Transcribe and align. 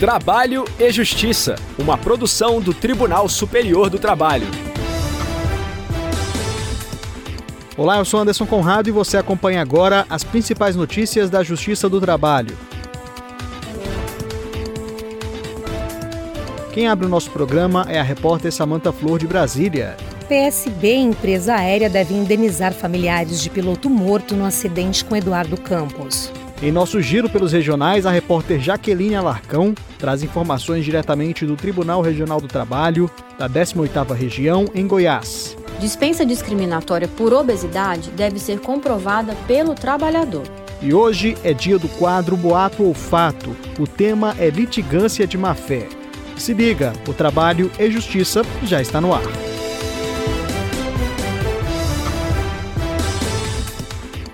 Trabalho 0.00 0.64
e 0.78 0.90
Justiça, 0.90 1.56
uma 1.78 1.98
produção 1.98 2.58
do 2.58 2.72
Tribunal 2.72 3.28
Superior 3.28 3.90
do 3.90 3.98
Trabalho. 3.98 4.46
Olá, 7.76 7.98
eu 7.98 8.04
sou 8.06 8.18
Anderson 8.18 8.46
Conrado 8.46 8.88
e 8.88 8.92
você 8.92 9.18
acompanha 9.18 9.60
agora 9.60 10.06
as 10.08 10.24
principais 10.24 10.74
notícias 10.74 11.28
da 11.28 11.42
Justiça 11.42 11.86
do 11.86 12.00
Trabalho. 12.00 12.56
Quem 16.72 16.88
abre 16.88 17.04
o 17.04 17.10
nosso 17.10 17.30
programa 17.30 17.84
é 17.86 18.00
a 18.00 18.02
repórter 18.02 18.50
Samanta 18.50 18.90
Flor 18.92 19.18
de 19.18 19.26
Brasília. 19.26 19.98
PSB, 20.26 20.94
empresa 20.94 21.56
aérea, 21.56 21.90
deve 21.90 22.14
indenizar 22.14 22.72
familiares 22.72 23.38
de 23.42 23.50
piloto 23.50 23.90
morto 23.90 24.34
no 24.34 24.46
acidente 24.46 25.04
com 25.04 25.14
Eduardo 25.14 25.60
Campos. 25.60 26.32
Em 26.62 26.70
nosso 26.70 27.00
giro 27.00 27.26
pelos 27.30 27.52
regionais, 27.52 28.04
a 28.04 28.10
repórter 28.10 28.60
Jaqueline 28.60 29.14
Alarcão 29.14 29.74
traz 29.98 30.22
informações 30.22 30.84
diretamente 30.84 31.46
do 31.46 31.56
Tribunal 31.56 32.02
Regional 32.02 32.38
do 32.38 32.46
Trabalho 32.46 33.10
da 33.38 33.48
18ª 33.48 34.14
Região 34.14 34.66
em 34.74 34.86
Goiás. 34.86 35.56
Dispensa 35.80 36.26
discriminatória 36.26 37.08
por 37.08 37.32
obesidade 37.32 38.10
deve 38.10 38.38
ser 38.38 38.60
comprovada 38.60 39.34
pelo 39.46 39.74
trabalhador. 39.74 40.42
E 40.82 40.92
hoje 40.92 41.34
é 41.42 41.54
dia 41.54 41.78
do 41.78 41.88
quadro 41.88 42.36
Boato 42.36 42.82
ou 42.82 42.92
Fato. 42.92 43.56
O 43.78 43.86
tema 43.86 44.36
é 44.38 44.50
litigância 44.50 45.26
de 45.26 45.38
má-fé. 45.38 45.88
Se 46.36 46.52
liga, 46.52 46.92
o 47.08 47.14
trabalho 47.14 47.70
e 47.78 47.90
justiça 47.90 48.42
já 48.64 48.82
está 48.82 49.00
no 49.00 49.14
ar. 49.14 49.49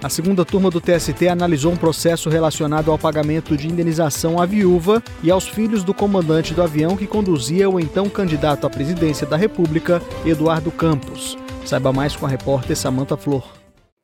A 0.06 0.08
segunda 0.08 0.44
turma 0.44 0.70
do 0.70 0.80
TST 0.80 1.26
analisou 1.26 1.72
um 1.72 1.76
processo 1.76 2.30
relacionado 2.30 2.92
ao 2.92 2.96
pagamento 2.96 3.56
de 3.56 3.66
indenização 3.66 4.40
à 4.40 4.46
viúva 4.46 5.02
e 5.20 5.32
aos 5.32 5.48
filhos 5.48 5.82
do 5.82 5.92
comandante 5.92 6.54
do 6.54 6.62
avião 6.62 6.96
que 6.96 7.08
conduzia 7.08 7.68
o 7.68 7.80
então 7.80 8.08
candidato 8.08 8.68
à 8.68 8.70
presidência 8.70 9.26
da 9.26 9.36
República, 9.36 10.00
Eduardo 10.24 10.70
Campos. 10.70 11.36
Saiba 11.64 11.92
mais 11.92 12.14
com 12.14 12.24
a 12.24 12.28
repórter 12.28 12.76
Samanta 12.76 13.16
Flor. 13.16 13.52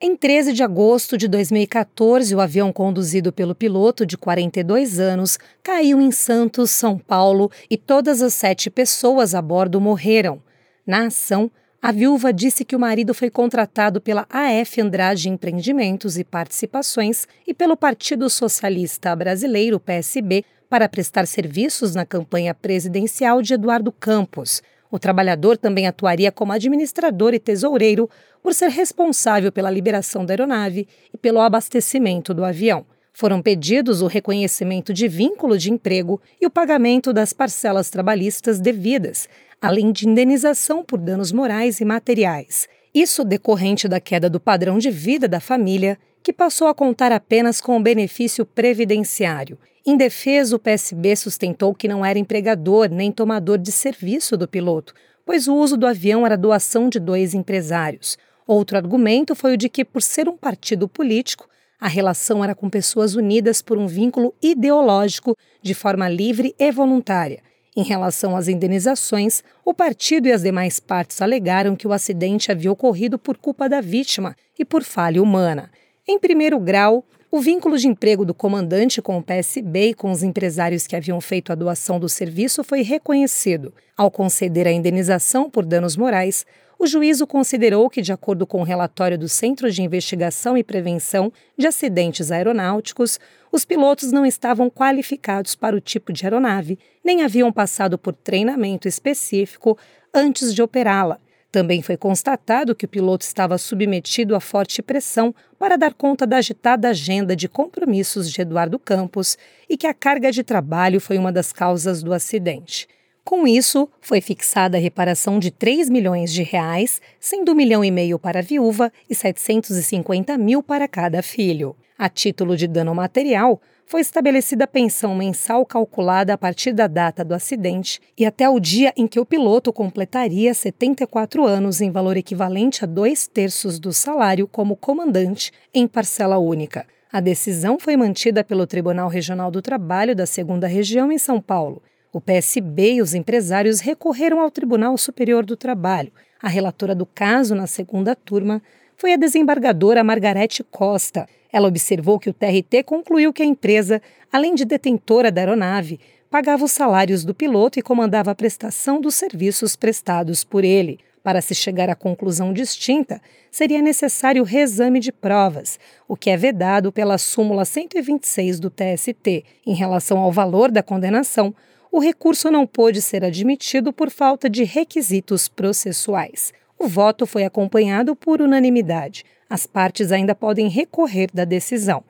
Em 0.01 0.13
13 0.13 0.51
de 0.51 0.61
agosto 0.61 1.17
de 1.17 1.25
2014, 1.29 2.35
o 2.35 2.41
avião 2.41 2.73
conduzido 2.73 3.31
pelo 3.31 3.55
piloto 3.55 4.05
de 4.05 4.17
42 4.17 4.99
anos 4.99 5.39
caiu 5.63 6.01
em 6.01 6.11
Santos, 6.11 6.69
São 6.71 6.97
Paulo, 6.97 7.49
e 7.69 7.77
todas 7.77 8.21
as 8.21 8.33
sete 8.33 8.69
pessoas 8.69 9.33
a 9.33 9.41
bordo 9.41 9.79
morreram. 9.79 10.41
Na 10.85 11.05
ação, 11.05 11.49
a 11.83 11.91
viúva 11.91 12.31
disse 12.31 12.63
que 12.63 12.77
o 12.77 12.79
marido 12.79 13.13
foi 13.13 13.29
contratado 13.29 13.99
pela 13.99 14.25
AF 14.29 14.79
Andrade 14.79 15.27
Empreendimentos 15.27 16.17
e 16.17 16.23
Participações 16.23 17.27
e 17.45 17.53
pelo 17.53 17.75
Partido 17.75 18.29
Socialista 18.29 19.13
Brasileiro, 19.13 19.81
PSB, 19.81 20.45
para 20.69 20.87
prestar 20.87 21.27
serviços 21.27 21.93
na 21.93 22.05
campanha 22.05 22.53
presidencial 22.53 23.41
de 23.41 23.55
Eduardo 23.55 23.91
Campos. 23.91 24.63
O 24.89 24.97
trabalhador 24.97 25.57
também 25.57 25.85
atuaria 25.85 26.31
como 26.31 26.53
administrador 26.53 27.33
e 27.33 27.39
tesoureiro 27.39 28.09
por 28.41 28.53
ser 28.53 28.69
responsável 28.69 29.51
pela 29.51 29.69
liberação 29.69 30.25
da 30.25 30.31
aeronave 30.31 30.87
e 31.13 31.17
pelo 31.17 31.41
abastecimento 31.41 32.33
do 32.33 32.45
avião. 32.45 32.85
Foram 33.11 33.41
pedidos 33.41 34.01
o 34.01 34.07
reconhecimento 34.07 34.93
de 34.93 35.07
vínculo 35.07 35.57
de 35.57 35.69
emprego 35.69 36.19
e 36.41 36.47
o 36.47 36.49
pagamento 36.49 37.13
das 37.13 37.31
parcelas 37.31 37.89
trabalhistas 37.89 38.59
devidas, 38.59 39.27
além 39.63 39.93
de 39.93 40.09
indenização 40.09 40.83
por 40.83 40.99
danos 40.99 41.31
morais 41.31 41.79
e 41.79 41.85
materiais. 41.85 42.67
Isso 42.93 43.23
decorrente 43.23 43.87
da 43.87 43.97
queda 43.97 44.29
do 44.29 44.37
padrão 44.37 44.77
de 44.77 44.91
vida 44.91 45.25
da 45.25 45.39
família, 45.39 45.97
que 46.21 46.33
passou 46.33 46.67
a 46.67 46.75
contar 46.75 47.13
apenas 47.13 47.61
com 47.61 47.77
o 47.77 47.81
benefício 47.81 48.45
previdenciário. 48.45 49.57
Em 49.85 49.95
defesa, 49.95 50.57
o 50.57 50.59
PSB 50.59 51.15
sustentou 51.15 51.73
que 51.73 51.87
não 51.87 52.05
era 52.05 52.19
empregador 52.19 52.89
nem 52.89 53.09
tomador 53.09 53.57
de 53.57 53.71
serviço 53.71 54.35
do 54.35 54.49
piloto, 54.49 54.93
pois 55.25 55.47
o 55.47 55.55
uso 55.55 55.77
do 55.77 55.87
avião 55.87 56.25
era 56.25 56.35
doação 56.35 56.89
de 56.89 56.99
dois 56.99 57.33
empresários. 57.33 58.17
Outro 58.45 58.75
argumento 58.75 59.33
foi 59.33 59.53
o 59.53 59.57
de 59.57 59.69
que, 59.69 59.85
por 59.85 60.01
ser 60.01 60.27
um 60.27 60.35
partido 60.35 60.89
político, 60.89 61.47
a 61.79 61.87
relação 61.87 62.43
era 62.43 62.53
com 62.53 62.69
pessoas 62.69 63.15
unidas 63.15 63.61
por 63.61 63.77
um 63.77 63.87
vínculo 63.87 64.33
ideológico 64.41 65.37
de 65.61 65.73
forma 65.73 66.09
livre 66.09 66.53
e 66.59 66.69
voluntária 66.69 67.41
em 67.75 67.83
relação 67.83 68.35
às 68.35 68.47
indenizações, 68.47 69.43
o 69.65 69.73
partido 69.73 70.27
e 70.27 70.31
as 70.31 70.43
demais 70.43 70.79
partes 70.79 71.21
alegaram 71.21 71.75
que 71.75 71.87
o 71.87 71.93
acidente 71.93 72.51
havia 72.51 72.71
ocorrido 72.71 73.17
por 73.17 73.37
culpa 73.37 73.67
da 73.67 73.81
vítima 73.81 74.35
e 74.57 74.63
por 74.63 74.83
falha 74.83 75.21
humana. 75.21 75.71
Em 76.07 76.19
primeiro 76.19 76.59
grau, 76.59 77.03
o 77.31 77.39
vínculo 77.39 77.79
de 77.79 77.87
emprego 77.87 78.23
do 78.23 78.33
comandante 78.33 79.01
com 79.01 79.17
o 79.17 79.23
PSB 79.23 79.89
e 79.89 79.93
com 79.95 80.11
os 80.11 80.21
empresários 80.21 80.85
que 80.85 80.95
haviam 80.95 81.19
feito 81.19 81.51
a 81.51 81.55
doação 81.55 81.99
do 81.99 82.07
serviço 82.07 82.63
foi 82.63 82.83
reconhecido. 82.83 83.73
Ao 83.97 84.11
conceder 84.11 84.67
a 84.67 84.71
indenização 84.71 85.49
por 85.49 85.65
danos 85.65 85.97
morais, 85.97 86.45
o 86.83 86.87
juízo 86.87 87.25
considerou 87.25 87.89
que, 87.89 88.01
de 88.01 88.11
acordo 88.11 88.45
com 88.45 88.59
o 88.59 88.63
relatório 88.63 89.17
do 89.17 89.29
Centro 89.29 89.71
de 89.71 89.81
Investigação 89.81 90.57
e 90.57 90.63
Prevenção 90.63 91.31
de 91.57 91.65
Acidentes 91.65 92.29
Aeronáuticos, 92.29 93.21
os 93.49 93.63
pilotos 93.63 94.11
não 94.11 94.25
estavam 94.25 94.69
qualificados 94.69 95.55
para 95.55 95.77
o 95.77 95.79
tipo 95.79 96.11
de 96.11 96.25
aeronave, 96.25 96.77
nem 97.01 97.23
haviam 97.23 97.53
passado 97.53 97.97
por 97.97 98.13
treinamento 98.13 98.85
específico 98.85 99.77
antes 100.13 100.53
de 100.53 100.61
operá-la. 100.61 101.19
Também 101.49 101.81
foi 101.81 101.95
constatado 101.95 102.75
que 102.75 102.83
o 102.83 102.89
piloto 102.89 103.23
estava 103.23 103.57
submetido 103.57 104.35
a 104.35 104.41
forte 104.41 104.81
pressão 104.81 105.33
para 105.57 105.77
dar 105.77 105.93
conta 105.93 106.27
da 106.27 106.37
agitada 106.37 106.89
agenda 106.89 107.33
de 107.33 107.47
compromissos 107.47 108.29
de 108.29 108.41
Eduardo 108.41 108.77
Campos 108.77 109.37
e 109.69 109.77
que 109.77 109.87
a 109.87 109.93
carga 109.93 110.33
de 110.33 110.43
trabalho 110.43 110.99
foi 110.99 111.17
uma 111.17 111.31
das 111.31 111.53
causas 111.53 112.03
do 112.03 112.11
acidente. 112.11 112.89
Com 113.23 113.47
isso, 113.47 113.89
foi 114.01 114.19
fixada 114.19 114.77
a 114.77 114.81
reparação 114.81 115.39
de 115.39 115.49
3 115.49 115.89
milhões 115.89 116.33
de 116.33 116.43
reais, 116.43 117.01
sendo 117.21 117.53
um 117.53 117.55
milhão 117.55 117.83
e 117.83 117.89
meio 117.89 118.19
para 118.19 118.39
a 118.39 118.43
viúva 118.43 118.91
e 119.09 119.15
750 119.15 120.37
mil 120.37 120.61
para 120.61 120.89
cada 120.89 121.23
filho. 121.23 121.73
A 121.97 122.09
título 122.09 122.57
de 122.57 122.67
dano 122.67 122.93
material, 122.93 123.61
foi 123.85 124.01
estabelecida 124.01 124.65
a 124.65 124.67
pensão 124.67 125.15
mensal 125.15 125.65
calculada 125.65 126.33
a 126.33 126.37
partir 126.37 126.73
da 126.73 126.85
data 126.85 127.23
do 127.23 127.33
acidente 127.33 128.01
e 128.17 128.25
até 128.25 128.49
o 128.49 128.59
dia 128.59 128.91
em 128.97 129.07
que 129.07 129.19
o 129.19 129.25
piloto 129.25 129.71
completaria 129.71 130.53
74 130.53 131.45
anos 131.45 131.79
em 131.79 131.91
valor 131.91 132.17
equivalente 132.17 132.83
a 132.83 132.87
dois 132.87 133.25
terços 133.25 133.79
do 133.79 133.93
salário 133.93 134.47
como 134.47 134.75
comandante 134.75 135.51
em 135.73 135.87
parcela 135.87 136.37
única. 136.37 136.85
A 137.11 137.21
decisão 137.21 137.79
foi 137.79 137.95
mantida 137.95 138.43
pelo 138.43 138.67
Tribunal 138.67 139.07
Regional 139.07 139.49
do 139.49 139.61
Trabalho 139.61 140.15
da 140.15 140.25
Segunda 140.25 140.67
Região 140.67 141.09
em 141.09 141.17
São 141.17 141.39
Paulo 141.39 141.81
o 142.13 142.21
PSB 142.21 142.93
e 142.93 143.01
os 143.01 143.15
empresários 143.15 143.79
recorreram 143.79 144.39
ao 144.39 144.51
Tribunal 144.51 144.95
Superior 144.99 145.43
do 145.43 145.57
Trabalho. 145.57 146.11
A 146.39 146.47
relatora 146.47 146.93
do 146.93 147.07
caso 147.07 147.55
na 147.55 147.65
segunda 147.65 148.15
turma 148.15 148.61
foi 148.95 149.13
a 149.13 149.17
desembargadora 149.17 150.03
Margarete 150.03 150.63
Costa. 150.63 151.27
Ela 151.51 151.67
observou 151.67 152.19
que 152.19 152.29
o 152.29 152.33
TRT 152.33 152.83
concluiu 152.85 153.33
que 153.33 153.41
a 153.41 153.45
empresa, 153.45 153.99
além 154.31 154.53
de 154.53 154.63
detentora 154.63 155.31
da 155.31 155.41
aeronave, 155.41 155.99
pagava 156.29 156.63
os 156.63 156.71
salários 156.71 157.25
do 157.25 157.33
piloto 157.33 157.79
e 157.79 157.81
comandava 157.81 158.29
a 158.29 158.35
prestação 158.35 159.01
dos 159.01 159.15
serviços 159.15 159.75
prestados 159.75 160.43
por 160.43 160.63
ele. 160.63 160.99
Para 161.23 161.41
se 161.41 161.55
chegar 161.55 161.89
à 161.89 161.95
conclusão 161.95 162.53
distinta, 162.53 163.19
seria 163.49 163.81
necessário 163.81 164.43
reexame 164.43 164.99
de 164.99 165.11
provas, 165.11 165.79
o 166.07 166.15
que 166.15 166.29
é 166.29 166.37
vedado 166.37 166.91
pela 166.91 167.17
súmula 167.17 167.65
126 167.65 168.59
do 168.59 168.69
TST. 168.69 169.43
Em 169.65 169.73
relação 169.73 170.19
ao 170.19 170.31
valor 170.31 170.69
da 170.69 170.83
condenação, 170.83 171.55
o 171.93 171.99
recurso 171.99 172.49
não 172.49 172.65
pôde 172.65 172.99
ser 173.03 173.23
admitido 173.23 173.93
por 173.93 174.09
falta 174.09 174.49
de 174.49 174.63
requisitos 174.63 175.47
processuais. 175.47 176.51
O 176.75 176.87
voto 176.87 177.27
foi 177.27 177.43
acompanhado 177.45 178.15
por 178.15 178.41
unanimidade. 178.41 179.23
As 179.47 179.67
partes 179.67 180.11
ainda 180.11 180.33
podem 180.33 180.67
recorrer 180.69 181.29
da 181.31 181.45
decisão. 181.45 182.03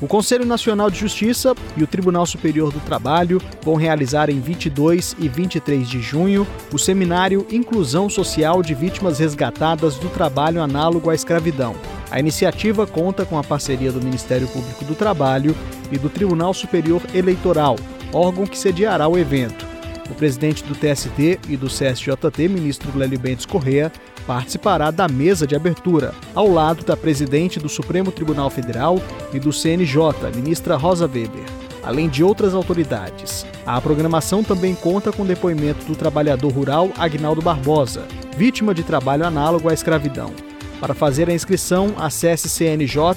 O 0.00 0.08
Conselho 0.08 0.44
Nacional 0.44 0.90
de 0.90 0.98
Justiça 0.98 1.54
e 1.76 1.84
o 1.84 1.86
Tribunal 1.86 2.26
Superior 2.26 2.72
do 2.72 2.80
Trabalho 2.80 3.40
vão 3.62 3.76
realizar 3.76 4.28
em 4.28 4.40
22 4.40 5.14
e 5.20 5.28
23 5.28 5.88
de 5.88 6.02
junho 6.02 6.44
o 6.72 6.78
seminário 6.80 7.46
Inclusão 7.52 8.10
Social 8.10 8.60
de 8.60 8.74
Vítimas 8.74 9.20
Resgatadas 9.20 9.94
do 9.98 10.08
Trabalho 10.08 10.60
Análogo 10.60 11.10
à 11.10 11.14
Escravidão. 11.14 11.76
A 12.10 12.18
iniciativa 12.18 12.84
conta 12.88 13.24
com 13.24 13.38
a 13.38 13.44
parceria 13.44 13.92
do 13.92 14.02
Ministério 14.02 14.48
Público 14.48 14.84
do 14.84 14.96
Trabalho 14.96 15.54
e 15.92 15.98
do 15.98 16.08
Tribunal 16.08 16.52
Superior 16.52 17.02
Eleitoral, 17.14 17.76
órgão 18.12 18.46
que 18.46 18.58
sediará 18.58 19.06
o 19.06 19.18
evento. 19.18 19.64
O 20.10 20.14
presidente 20.14 20.64
do 20.64 20.74
TST 20.74 21.38
e 21.48 21.56
do 21.56 21.68
CSJT, 21.68 22.48
ministro 22.48 22.90
Lélio 22.98 23.18
Bentes 23.18 23.46
Correa, 23.46 23.92
participará 24.26 24.90
da 24.90 25.08
mesa 25.08 25.46
de 25.46 25.54
abertura, 25.54 26.12
ao 26.34 26.48
lado 26.48 26.84
da 26.84 26.96
presidente 26.96 27.58
do 27.58 27.68
Supremo 27.68 28.10
Tribunal 28.10 28.50
Federal 28.50 29.00
e 29.32 29.38
do 29.38 29.52
CNJ, 29.52 29.96
ministra 30.34 30.76
Rosa 30.76 31.06
Weber, 31.06 31.44
além 31.82 32.08
de 32.08 32.22
outras 32.22 32.54
autoridades. 32.54 33.46
A 33.64 33.80
programação 33.80 34.42
também 34.42 34.74
conta 34.74 35.12
com 35.12 35.24
depoimento 35.24 35.84
do 35.86 35.94
trabalhador 35.94 36.52
rural 36.52 36.90
Agnaldo 36.98 37.40
Barbosa, 37.40 38.06
vítima 38.36 38.74
de 38.74 38.82
trabalho 38.82 39.26
análogo 39.26 39.68
à 39.68 39.74
escravidão. 39.74 40.32
Para 40.82 40.94
fazer 40.94 41.30
a 41.30 41.32
inscrição, 41.32 41.94
acesse 41.96 42.48
cnj.jus.br. 42.48 43.16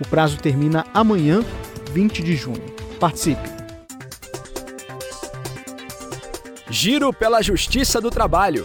O 0.00 0.08
prazo 0.08 0.38
termina 0.38 0.86
amanhã, 0.94 1.44
20 1.92 2.22
de 2.22 2.34
junho. 2.34 2.64
Participe! 2.98 3.46
Giro 6.70 7.12
pela 7.12 7.42
Justiça 7.42 8.00
do 8.00 8.08
Trabalho. 8.08 8.64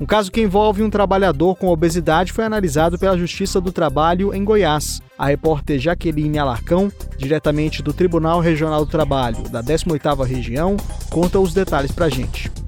Um 0.00 0.06
caso 0.06 0.30
que 0.30 0.40
envolve 0.40 0.84
um 0.84 0.90
trabalhador 0.90 1.56
com 1.56 1.66
obesidade 1.66 2.32
foi 2.32 2.44
analisado 2.44 2.96
pela 2.96 3.18
Justiça 3.18 3.60
do 3.60 3.72
Trabalho 3.72 4.32
em 4.32 4.44
Goiás. 4.44 5.02
A 5.18 5.26
repórter 5.26 5.80
Jaqueline 5.80 6.38
Alarcão, 6.38 6.92
diretamente 7.18 7.82
do 7.82 7.92
Tribunal 7.92 8.38
Regional 8.38 8.84
do 8.84 8.90
Trabalho 8.90 9.48
da 9.48 9.60
18ª 9.60 10.24
Região, 10.24 10.76
conta 11.10 11.40
os 11.40 11.52
detalhes 11.52 11.90
para 11.90 12.06
a 12.06 12.08
gente. 12.08 12.59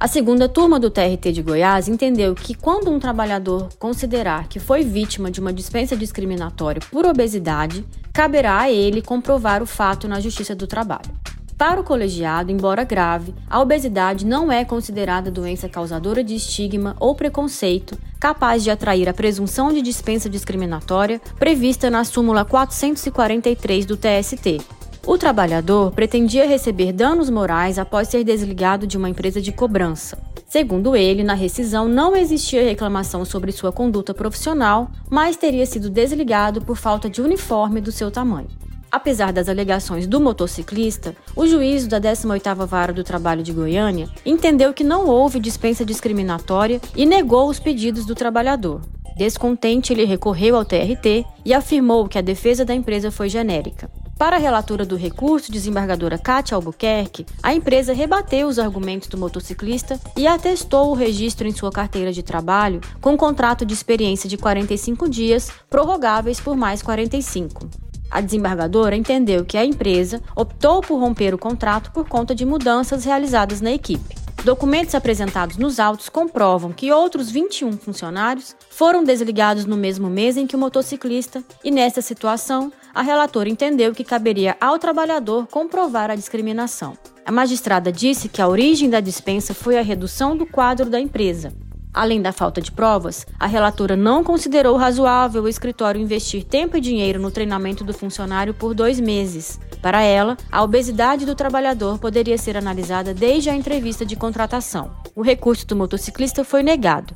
A 0.00 0.08
segunda 0.08 0.48
turma 0.48 0.80
do 0.80 0.88
TRT 0.88 1.30
de 1.30 1.42
Goiás 1.42 1.86
entendeu 1.86 2.34
que 2.34 2.54
quando 2.54 2.90
um 2.90 2.98
trabalhador 2.98 3.68
considerar 3.78 4.48
que 4.48 4.58
foi 4.58 4.82
vítima 4.82 5.30
de 5.30 5.40
uma 5.40 5.52
dispensa 5.52 5.94
discriminatória 5.94 6.80
por 6.90 7.04
obesidade, 7.04 7.84
caberá 8.10 8.60
a 8.60 8.70
ele 8.70 9.02
comprovar 9.02 9.62
o 9.62 9.66
fato 9.66 10.08
na 10.08 10.18
Justiça 10.18 10.54
do 10.54 10.66
Trabalho. 10.66 11.10
Para 11.58 11.78
o 11.78 11.84
colegiado, 11.84 12.50
embora 12.50 12.82
grave, 12.82 13.34
a 13.46 13.60
obesidade 13.60 14.24
não 14.24 14.50
é 14.50 14.64
considerada 14.64 15.30
doença 15.30 15.68
causadora 15.68 16.24
de 16.24 16.34
estigma 16.34 16.96
ou 16.98 17.14
preconceito 17.14 17.98
capaz 18.18 18.64
de 18.64 18.70
atrair 18.70 19.06
a 19.06 19.12
presunção 19.12 19.70
de 19.70 19.82
dispensa 19.82 20.30
discriminatória 20.30 21.20
prevista 21.38 21.90
na 21.90 22.04
súmula 22.04 22.42
443 22.42 23.84
do 23.84 23.98
TST. 23.98 24.79
O 25.06 25.16
trabalhador 25.16 25.90
pretendia 25.92 26.46
receber 26.46 26.92
danos 26.92 27.30
morais 27.30 27.78
após 27.78 28.08
ser 28.08 28.22
desligado 28.22 28.86
de 28.86 28.98
uma 28.98 29.08
empresa 29.08 29.40
de 29.40 29.50
cobrança. 29.50 30.18
Segundo 30.46 30.94
ele, 30.94 31.24
na 31.24 31.32
rescisão 31.32 31.88
não 31.88 32.14
existia 32.14 32.62
reclamação 32.62 33.24
sobre 33.24 33.50
sua 33.50 33.72
conduta 33.72 34.12
profissional, 34.12 34.90
mas 35.08 35.36
teria 35.36 35.64
sido 35.64 35.88
desligado 35.88 36.60
por 36.60 36.76
falta 36.76 37.08
de 37.08 37.22
uniforme 37.22 37.80
do 37.80 37.90
seu 37.90 38.10
tamanho. 38.10 38.48
Apesar 38.92 39.32
das 39.32 39.48
alegações 39.48 40.06
do 40.06 40.20
motociclista, 40.20 41.14
o 41.36 41.46
juízo 41.46 41.88
da 41.88 42.00
18ª 42.00 42.66
Vara 42.66 42.92
do 42.92 43.04
Trabalho 43.04 43.42
de 43.42 43.52
Goiânia 43.52 44.08
entendeu 44.26 44.74
que 44.74 44.84
não 44.84 45.06
houve 45.06 45.38
dispensa 45.38 45.84
discriminatória 45.84 46.80
e 46.94 47.06
negou 47.06 47.48
os 47.48 47.60
pedidos 47.60 48.04
do 48.04 48.14
trabalhador. 48.14 48.80
Descontente, 49.16 49.92
ele 49.92 50.04
recorreu 50.04 50.56
ao 50.56 50.64
TRT 50.64 51.24
e 51.44 51.54
afirmou 51.54 52.08
que 52.08 52.18
a 52.18 52.22
defesa 52.22 52.64
da 52.64 52.74
empresa 52.74 53.10
foi 53.10 53.28
genérica. 53.28 53.88
Para 54.20 54.36
a 54.36 54.38
relatora 54.38 54.84
do 54.84 54.96
recurso, 54.96 55.50
desembargadora 55.50 56.18
Cátia 56.18 56.54
Albuquerque, 56.54 57.24
a 57.42 57.54
empresa 57.54 57.94
rebateu 57.94 58.48
os 58.48 58.58
argumentos 58.58 59.08
do 59.08 59.16
motociclista 59.16 59.98
e 60.14 60.26
atestou 60.26 60.90
o 60.90 60.94
registro 60.94 61.48
em 61.48 61.52
sua 61.52 61.72
carteira 61.72 62.12
de 62.12 62.22
trabalho 62.22 62.82
com 63.00 63.14
um 63.14 63.16
contrato 63.16 63.64
de 63.64 63.72
experiência 63.72 64.28
de 64.28 64.36
45 64.36 65.08
dias, 65.08 65.50
prorrogáveis 65.70 66.38
por 66.38 66.54
mais 66.54 66.82
45. 66.82 67.66
A 68.10 68.20
desembargadora 68.20 68.94
entendeu 68.94 69.42
que 69.42 69.56
a 69.56 69.64
empresa 69.64 70.20
optou 70.36 70.82
por 70.82 71.00
romper 71.00 71.32
o 71.32 71.38
contrato 71.38 71.90
por 71.90 72.06
conta 72.06 72.34
de 72.34 72.44
mudanças 72.44 73.06
realizadas 73.06 73.62
na 73.62 73.72
equipe. 73.72 74.19
Documentos 74.44 74.94
apresentados 74.94 75.58
nos 75.58 75.78
autos 75.78 76.08
comprovam 76.08 76.72
que 76.72 76.90
outros 76.90 77.30
21 77.30 77.72
funcionários 77.72 78.56
foram 78.70 79.04
desligados 79.04 79.66
no 79.66 79.76
mesmo 79.76 80.08
mês 80.08 80.38
em 80.38 80.46
que 80.46 80.56
o 80.56 80.58
motociclista, 80.58 81.44
e 81.62 81.70
nessa 81.70 82.00
situação, 82.00 82.72
a 82.94 83.02
relatora 83.02 83.50
entendeu 83.50 83.92
que 83.92 84.02
caberia 84.02 84.56
ao 84.58 84.78
trabalhador 84.78 85.46
comprovar 85.46 86.10
a 86.10 86.14
discriminação. 86.14 86.96
A 87.24 87.30
magistrada 87.30 87.92
disse 87.92 88.30
que 88.30 88.40
a 88.40 88.48
origem 88.48 88.88
da 88.88 89.00
dispensa 89.00 89.52
foi 89.52 89.78
a 89.78 89.82
redução 89.82 90.34
do 90.34 90.46
quadro 90.46 90.88
da 90.88 90.98
empresa, 90.98 91.52
Além 91.92 92.22
da 92.22 92.32
falta 92.32 92.60
de 92.60 92.70
provas, 92.70 93.26
a 93.38 93.46
relatora 93.46 93.96
não 93.96 94.22
considerou 94.22 94.76
razoável 94.76 95.42
o 95.42 95.48
escritório 95.48 96.00
investir 96.00 96.44
tempo 96.44 96.76
e 96.76 96.80
dinheiro 96.80 97.20
no 97.20 97.32
treinamento 97.32 97.82
do 97.82 97.92
funcionário 97.92 98.54
por 98.54 98.74
dois 98.74 99.00
meses. 99.00 99.58
Para 99.82 100.02
ela, 100.02 100.36
a 100.52 100.62
obesidade 100.62 101.24
do 101.24 101.34
trabalhador 101.34 101.98
poderia 101.98 102.36
ser 102.36 102.56
analisada 102.56 103.14
desde 103.14 103.48
a 103.48 103.56
entrevista 103.56 104.04
de 104.04 104.14
contratação. 104.14 104.90
O 105.16 105.22
recurso 105.22 105.66
do 105.66 105.74
motociclista 105.74 106.44
foi 106.44 106.62
negado. 106.62 107.14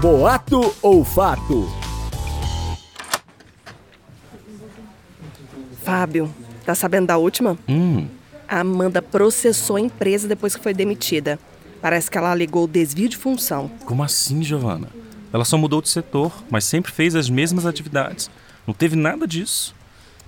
Boato 0.00 0.74
ou 0.82 1.04
fato? 1.04 1.68
Fábio, 5.82 6.32
tá 6.64 6.74
sabendo 6.74 7.06
da 7.06 7.16
última? 7.16 7.56
Hum. 7.68 8.08
A 8.48 8.60
Amanda 8.60 9.00
processou 9.00 9.76
a 9.76 9.80
empresa 9.80 10.26
depois 10.26 10.56
que 10.56 10.62
foi 10.62 10.74
demitida. 10.74 11.38
Parece 11.80 12.10
que 12.10 12.18
ela 12.18 12.30
alegou 12.30 12.66
desvio 12.66 13.08
de 13.08 13.16
função. 13.16 13.70
Como 13.84 14.02
assim, 14.02 14.42
Giovana? 14.42 14.88
Ela 15.32 15.44
só 15.44 15.56
mudou 15.56 15.80
de 15.80 15.88
setor, 15.88 16.32
mas 16.50 16.64
sempre 16.64 16.90
fez 16.90 17.14
as 17.14 17.30
mesmas 17.30 17.66
atividades. 17.66 18.30
Não 18.68 18.74
teve 18.74 18.94
nada 18.94 19.26
disso. 19.26 19.74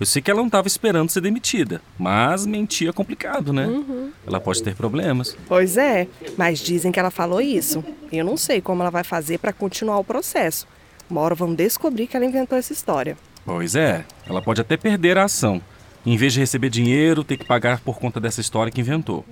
Eu 0.01 0.07
sei 0.07 0.21
que 0.23 0.31
ela 0.31 0.41
não 0.41 0.47
estava 0.47 0.67
esperando 0.67 1.11
ser 1.11 1.21
demitida, 1.21 1.83
mas 1.99 2.47
mentir 2.47 2.89
é 2.89 2.93
complicado, 2.93 3.53
né? 3.53 3.67
Uhum. 3.67 4.11
Ela 4.27 4.41
pode 4.41 4.63
ter 4.63 4.75
problemas. 4.75 5.37
Pois 5.47 5.77
é, 5.77 6.09
mas 6.39 6.59
dizem 6.59 6.91
que 6.91 6.99
ela 6.99 7.11
falou 7.11 7.39
isso. 7.39 7.85
Eu 8.11 8.25
não 8.25 8.39
sei 8.39 8.63
como 8.63 8.81
ela 8.81 8.91
vai 8.91 9.05
fazer 9.05 9.37
para 9.37 9.53
continuar 9.53 9.99
o 9.99 10.05
processo. 10.05 10.67
Uma 11.11 11.21
hora 11.21 11.35
vão 11.35 11.55
descobrir 11.55 12.07
que 12.07 12.17
ela 12.17 12.25
inventou 12.25 12.57
essa 12.57 12.73
história. 12.73 13.15
Pois 13.45 13.75
é, 13.75 14.07
ela 14.27 14.41
pode 14.41 14.63
até 14.63 14.79
perder 14.79 15.19
a 15.19 15.25
ação, 15.25 15.61
em 16.07 16.17
vez 16.17 16.33
de 16.33 16.41
receber 16.41 16.71
dinheiro, 16.71 17.23
ter 17.23 17.37
que 17.37 17.45
pagar 17.45 17.81
por 17.81 17.99
conta 17.99 18.19
dessa 18.19 18.41
história 18.41 18.73
que 18.73 18.81
inventou. 18.81 19.23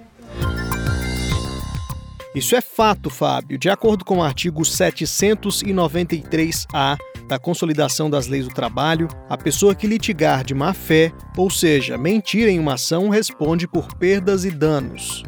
Isso 2.34 2.55
é 2.55 2.60
fato, 2.60 3.08
Fábio. 3.08 3.56
De 3.56 3.70
acordo 3.70 4.05
com 4.05 4.19
o 4.19 4.22
artigo 4.22 4.60
793-A 4.60 6.99
da 7.29 7.39
Consolidação 7.39 8.09
das 8.11 8.27
Leis 8.27 8.49
do 8.49 8.55
Trabalho, 8.55 9.07
a 9.29 9.37
pessoa 9.37 9.75
que 9.75 9.87
litigar 9.87 10.43
de 10.45 10.55
má 10.55 10.73
fé, 10.73 11.13
ou 11.37 11.51
seja, 11.51 11.97
mentir 11.99 12.49
em 12.49 12.59
uma 12.59 12.75
ação, 12.75 13.09
responde 13.09 13.69
por 13.69 13.95
perdas 13.95 14.45
e 14.45 14.51
danos. 14.51 15.23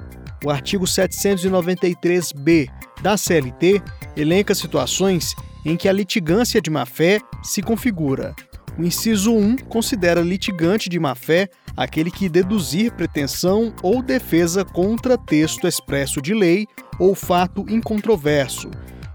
O 0.45 0.51
artigo 0.51 0.87
793-B 0.87 2.69
da 3.03 3.17
CLT 3.17 3.83
elenca 4.17 4.55
situações 4.55 5.35
em 5.65 5.77
que 5.77 5.89
a 5.89 5.93
litigância 5.93 6.61
de 6.61 6.71
má 6.71 6.87
fé 6.87 7.21
se 7.43 7.61
configura 7.63 8.35
o 8.81 8.85
inciso 8.85 9.33
1 9.35 9.59
considera 9.69 10.23
litigante 10.23 10.89
de 10.89 10.99
má-fé 10.99 11.49
aquele 11.77 12.11
que 12.11 12.29
deduzir 12.29 12.93
pretensão 12.93 13.75
ou 13.83 14.03
defesa 14.03 14.65
contra 14.65 15.19
texto 15.19 15.67
expresso 15.67 16.21
de 16.23 16.33
lei 16.33 16.67
ou 16.99 17.15
fato 17.15 17.65
incontroverso. 17.69 18.71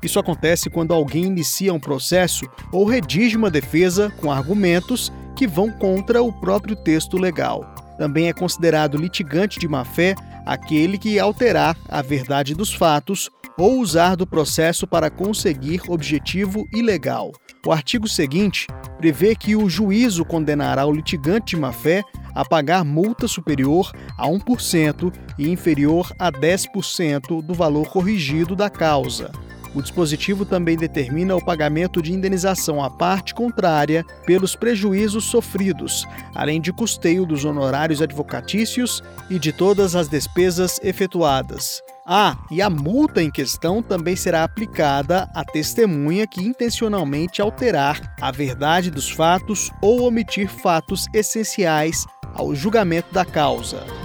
Isso 0.05 0.19
acontece 0.19 0.69
quando 0.69 0.93
alguém 0.93 1.23
inicia 1.23 1.73
um 1.73 1.79
processo 1.79 2.45
ou 2.71 2.85
redige 2.85 3.35
uma 3.35 3.49
defesa 3.49 4.13
com 4.21 4.31
argumentos 4.31 5.11
que 5.35 5.47
vão 5.47 5.71
contra 5.71 6.21
o 6.21 6.31
próprio 6.31 6.75
texto 6.75 7.17
legal. 7.17 7.73
Também 7.97 8.27
é 8.27 8.33
considerado 8.33 8.99
litigante 8.99 9.57
de 9.57 9.67
má-fé 9.67 10.13
aquele 10.45 10.99
que 10.99 11.17
alterar 11.17 11.75
a 11.89 12.03
verdade 12.03 12.53
dos 12.53 12.71
fatos 12.71 13.31
ou 13.57 13.79
usar 13.79 14.15
do 14.15 14.27
processo 14.27 14.85
para 14.85 15.09
conseguir 15.09 15.81
objetivo 15.87 16.67
ilegal. 16.71 17.31
O 17.65 17.71
artigo 17.71 18.07
seguinte 18.07 18.67
prevê 18.99 19.33
que 19.33 19.55
o 19.55 19.67
juízo 19.67 20.23
condenará 20.23 20.85
o 20.85 20.91
litigante 20.91 21.55
de 21.55 21.61
má-fé 21.61 22.03
a 22.35 22.45
pagar 22.45 22.85
multa 22.85 23.27
superior 23.27 23.91
a 24.15 24.27
1% 24.27 25.11
e 25.39 25.49
inferior 25.49 26.11
a 26.19 26.31
10% 26.31 27.41
do 27.41 27.55
valor 27.55 27.89
corrigido 27.89 28.55
da 28.55 28.69
causa. 28.69 29.31
O 29.75 29.81
dispositivo 29.81 30.45
também 30.45 30.77
determina 30.77 31.35
o 31.35 31.43
pagamento 31.43 32.01
de 32.01 32.13
indenização 32.13 32.81
à 32.81 32.89
parte 32.89 33.35
contrária 33.35 34.05
pelos 34.25 34.55
prejuízos 34.55 35.25
sofridos, 35.25 36.07
além 36.33 36.61
de 36.61 36.71
custeio 36.71 37.25
dos 37.25 37.43
honorários 37.43 38.01
advocatícios 38.01 39.03
e 39.29 39.37
de 39.37 39.51
todas 39.51 39.93
as 39.93 40.07
despesas 40.07 40.79
efetuadas. 40.81 41.81
Ah, 42.07 42.37
e 42.49 42.61
a 42.61 42.69
multa 42.69 43.21
em 43.21 43.29
questão 43.29 43.83
também 43.83 44.15
será 44.15 44.43
aplicada 44.45 45.29
à 45.35 45.43
testemunha 45.43 46.25
que 46.25 46.41
intencionalmente 46.41 47.41
alterar 47.41 48.15
a 48.21 48.31
verdade 48.31 48.89
dos 48.89 49.09
fatos 49.09 49.71
ou 49.81 50.03
omitir 50.03 50.47
fatos 50.47 51.05
essenciais 51.13 52.05
ao 52.33 52.55
julgamento 52.55 53.13
da 53.13 53.25
causa. 53.25 54.04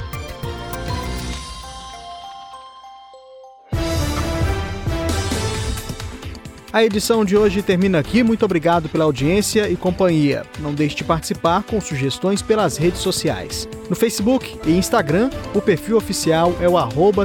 A 6.72 6.84
edição 6.84 7.24
de 7.24 7.36
hoje 7.36 7.62
termina 7.62 7.98
aqui. 7.98 8.22
Muito 8.22 8.44
obrigado 8.44 8.88
pela 8.88 9.02
audiência 9.02 9.68
e 9.68 9.76
companhia. 9.76 10.44
Não 10.60 10.72
deixe 10.72 10.94
de 10.94 11.02
participar 11.02 11.64
com 11.64 11.80
sugestões 11.80 12.42
pelas 12.42 12.76
redes 12.76 13.00
sociais. 13.00 13.68
No 13.88 13.96
Facebook 13.96 14.56
e 14.64 14.70
Instagram, 14.70 15.30
o 15.52 15.60
perfil 15.60 15.96
oficial 15.96 16.54
é 16.60 16.68
o 16.68 16.76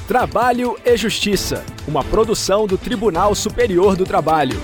Trabalho 0.07 0.77
e 0.83 0.97
Justiça, 0.97 1.63
uma 1.87 2.03
produção 2.03 2.67
do 2.67 2.77
Tribunal 2.77 3.33
Superior 3.33 3.95
do 3.95 4.03
Trabalho. 4.03 4.59